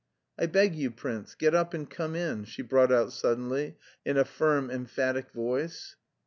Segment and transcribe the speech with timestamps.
[0.39, 4.25] "I beg you, prince, get up and come in," she brought out suddenly, in a
[4.25, 5.95] firm, emphatic voice.